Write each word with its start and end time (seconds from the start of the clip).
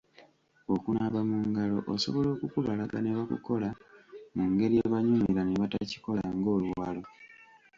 Okunaaba 0.73 1.19
mu 1.29 1.37
ngalo 1.49 1.77
osobola 1.93 2.27
okukubalaga 2.35 2.97
ne 3.01 3.11
bakukola 3.17 3.69
mu 4.35 4.43
ngeri 4.51 4.75
ebanyumira 4.85 5.41
ne 5.45 5.55
batakikola 5.61 6.23
ng’oluwalo. 6.37 7.03